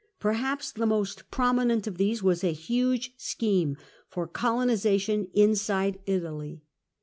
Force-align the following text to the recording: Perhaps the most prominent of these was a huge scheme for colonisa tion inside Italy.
Perhaps 0.19 0.71
the 0.71 0.87
most 0.87 1.29
prominent 1.29 1.85
of 1.85 1.99
these 1.99 2.23
was 2.23 2.43
a 2.43 2.53
huge 2.53 3.13
scheme 3.17 3.77
for 4.09 4.25
colonisa 4.27 4.97
tion 4.99 5.27
inside 5.35 5.99
Italy. 6.07 6.63